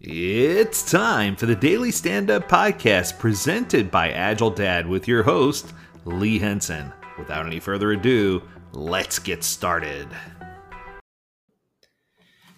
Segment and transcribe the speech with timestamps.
[0.00, 5.72] It's time for the Daily Stand Up Podcast presented by Agile Dad with your host,
[6.04, 6.92] Lee Henson.
[7.16, 10.08] Without any further ado, let's get started.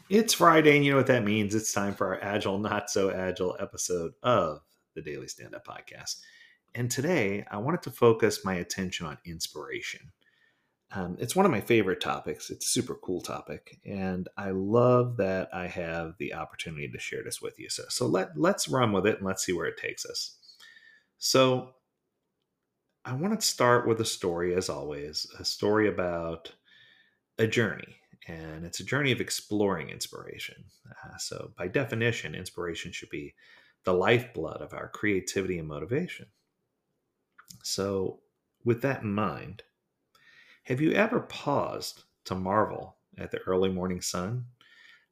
[0.09, 1.55] It's Friday, and you know what that means.
[1.55, 4.61] It's time for our Agile, Not So Agile episode of
[4.95, 6.17] the Daily Stand Up Podcast.
[6.75, 10.01] And today, I wanted to focus my attention on inspiration.
[10.93, 12.49] Um, it's one of my favorite topics.
[12.51, 17.25] It's a super cool topic, and I love that I have the opportunity to share
[17.25, 17.69] this with you.
[17.69, 20.37] So, so let let's run with it and let's see where it takes us.
[21.19, 21.75] So,
[23.05, 26.53] I want to start with a story, as always, a story about
[27.39, 27.97] a journey,
[28.29, 30.65] and it's a journey of exploring inspiration.
[31.05, 33.35] Uh, so, by definition, inspiration should be
[33.83, 36.27] the lifeblood of our creativity and motivation.
[37.65, 38.21] So,
[38.65, 39.65] with that in mind
[40.67, 44.45] have you ever paused to marvel at the early morning sun,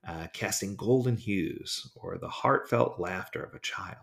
[0.06, 3.96] uh, casting golden hues, or the heartfelt laughter of a child?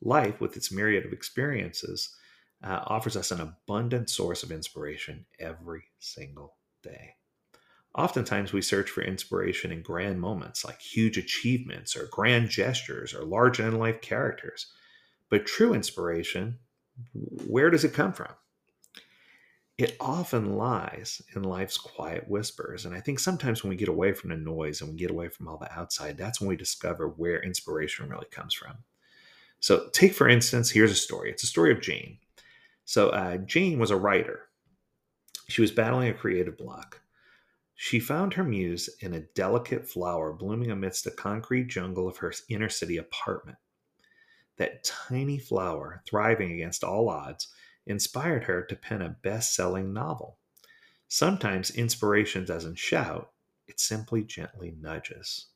[0.00, 2.14] Life, with its myriad of experiences,
[2.62, 7.16] uh, offers us an abundant source of inspiration every single day.
[7.96, 13.24] Oftentimes, we search for inspiration in grand moments like huge achievements or grand gestures or
[13.24, 14.72] large in life characters.
[15.30, 16.60] But true inspiration,
[17.12, 18.32] where does it come from?
[19.76, 22.84] It often lies in life's quiet whispers.
[22.84, 25.28] And I think sometimes when we get away from the noise and we get away
[25.28, 28.76] from all the outside, that's when we discover where inspiration really comes from.
[29.58, 31.30] So, take for instance, here's a story.
[31.30, 32.18] It's a story of Jane.
[32.84, 34.42] So, uh, Jane was a writer.
[35.48, 37.00] She was battling a creative block.
[37.74, 42.32] She found her muse in a delicate flower blooming amidst the concrete jungle of her
[42.48, 43.58] inner city apartment.
[44.58, 47.48] That tiny flower, thriving against all odds,
[47.86, 50.38] inspired her to pen a best selling novel.
[51.08, 53.30] Sometimes inspiration doesn't shout,
[53.66, 55.46] it simply gently nudges.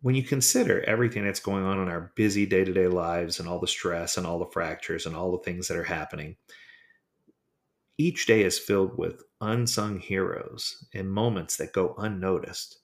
[0.00, 3.48] When you consider everything that's going on in our busy day to day lives and
[3.48, 6.36] all the stress and all the fractures and all the things that are happening,
[7.98, 12.78] each day is filled with unsung heroes and moments that go unnoticed.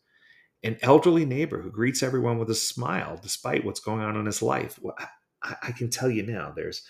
[0.65, 4.43] An elderly neighbor who greets everyone with a smile despite what's going on in his
[4.43, 4.79] life.
[4.83, 4.97] Well,
[5.43, 6.83] I, I can tell you now, there's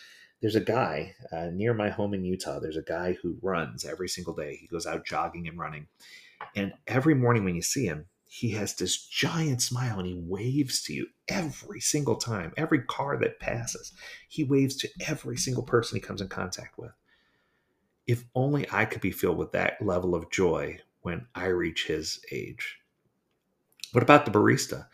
[0.44, 2.60] there's a guy uh, near my home in Utah.
[2.60, 4.56] There's a guy who runs every single day.
[4.56, 5.86] He goes out jogging and running.
[6.54, 10.82] And every morning when you see him, he has this giant smile and he waves
[10.82, 12.52] to you every single time.
[12.58, 13.94] Every car that passes,
[14.28, 16.92] he waves to every single person he comes in contact with.
[18.06, 22.20] If only I could be filled with that level of joy when I reach his
[22.30, 22.80] age.
[23.92, 24.88] What about the barista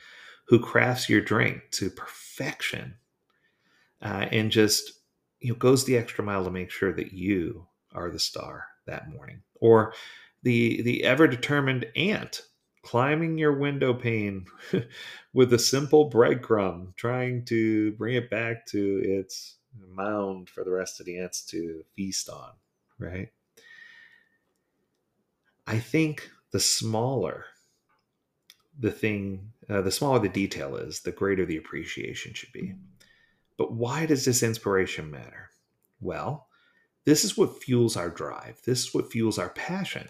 [0.47, 2.94] who crafts your drink to perfection
[4.00, 5.00] uh, and just
[5.41, 9.11] you know goes the extra mile to make sure that you are the star that
[9.11, 9.43] morning.
[9.61, 9.95] Or
[10.43, 12.43] the the ever determined ant
[12.83, 14.47] climbing your window pane
[15.34, 19.56] with a simple breadcrumb trying to bring it back to its
[19.95, 22.53] mound for the rest of the ants to feast on
[23.01, 23.31] right?
[25.67, 27.47] I think the smaller
[28.78, 32.75] the thing uh, the smaller the detail is the greater the appreciation should be
[33.60, 35.50] but why does this inspiration matter?
[36.00, 36.48] Well,
[37.04, 38.59] this is what fuels our drive.
[38.65, 40.09] This is what fuels our passion.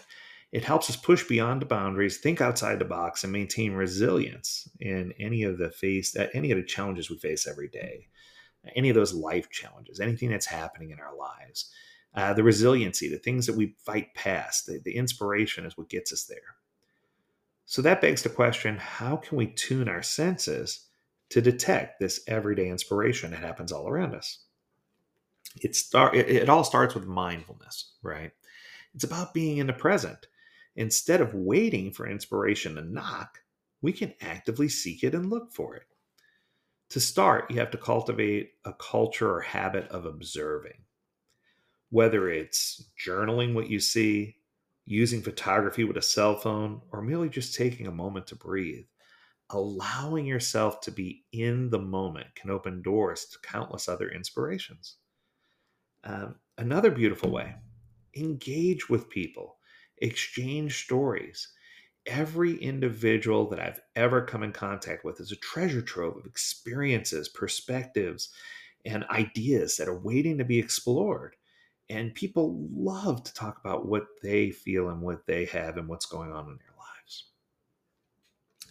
[0.52, 5.12] It helps us push beyond the boundaries, think outside the box, and maintain resilience in
[5.18, 8.06] any of the face uh, any of the challenges we face every day,
[8.76, 11.72] any of those life challenges, anything that's happening in our lives.
[12.14, 16.12] Uh, the resiliency, the things that we fight past, the, the inspiration is what gets
[16.12, 16.54] us there.
[17.66, 20.86] So that begs the question: How can we tune our senses
[21.30, 24.44] to detect this everyday inspiration that happens all around us.
[25.62, 28.32] It start it, it all starts with mindfulness, right?
[28.94, 30.26] It's about being in the present.
[30.76, 33.40] Instead of waiting for inspiration to knock,
[33.82, 35.86] we can actively seek it and look for it.
[36.90, 40.84] To start, you have to cultivate a culture or habit of observing.
[41.90, 44.36] Whether it's journaling what you see,
[44.86, 48.86] using photography with a cell phone, or merely just taking a moment to breathe,
[49.52, 54.96] allowing yourself to be in the moment can open doors to countless other inspirations.
[56.04, 57.54] Um, another beautiful way
[58.16, 59.56] engage with people,
[59.98, 61.48] exchange stories.
[62.06, 67.28] Every individual that I've ever come in contact with is a treasure trove of experiences,
[67.28, 68.30] perspectives,
[68.84, 71.36] and ideas that are waiting to be explored.
[71.88, 76.06] And people love to talk about what they feel and what they have and what's
[76.06, 76.70] going on in their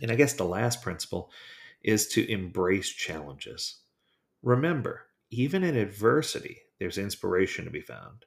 [0.02, 1.32] and I guess the last principle
[1.84, 3.80] is to embrace challenges.
[4.42, 8.26] Remember, even in adversity, there's inspiration to be found.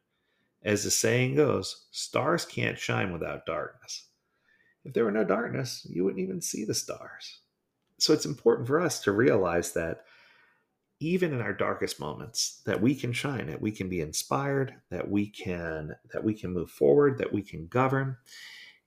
[0.62, 4.08] As the saying goes, stars can't shine without darkness.
[4.84, 7.40] If there were no darkness, you wouldn't even see the stars.
[7.98, 10.04] so it's important for us to realize that
[11.00, 15.10] even in our darkest moments that we can shine that we can be inspired that
[15.10, 18.16] we can that we can move forward that we can govern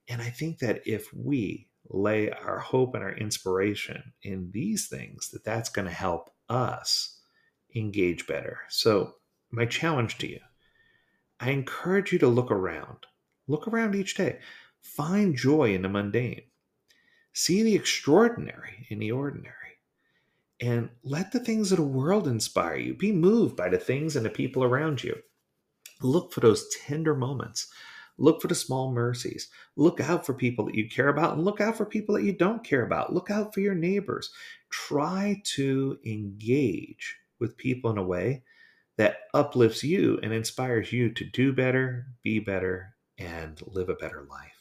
[0.08, 5.30] and i think that if we lay our hope and our inspiration in these things
[5.30, 7.20] that that's going to help us
[7.74, 9.14] engage better so
[9.50, 10.40] my challenge to you
[11.40, 12.98] i encourage you to look around
[13.48, 14.38] look around each day
[14.80, 16.42] find joy in the mundane
[17.32, 19.66] see the extraordinary in the ordinary
[20.60, 22.94] and let the things of the world inspire you.
[22.94, 25.16] Be moved by the things and the people around you.
[26.00, 27.70] Look for those tender moments.
[28.18, 29.48] Look for the small mercies.
[29.76, 32.32] Look out for people that you care about and look out for people that you
[32.32, 33.12] don't care about.
[33.12, 34.30] Look out for your neighbors.
[34.70, 38.42] Try to engage with people in a way
[38.96, 44.26] that uplifts you and inspires you to do better, be better, and live a better
[44.28, 44.52] life.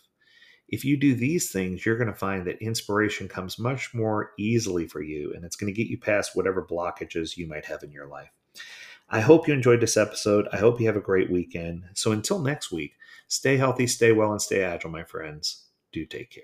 [0.68, 4.88] If you do these things, you're going to find that inspiration comes much more easily
[4.88, 7.92] for you and it's going to get you past whatever blockages you might have in
[7.92, 8.31] your life.
[9.10, 10.48] I hope you enjoyed this episode.
[10.52, 11.84] I hope you have a great weekend.
[11.94, 12.94] So until next week,
[13.28, 15.66] stay healthy, stay well, and stay agile, my friends.
[15.92, 16.44] Do take care.